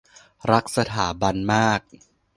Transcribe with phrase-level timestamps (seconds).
[0.51, 1.81] -รักสถาบันมาก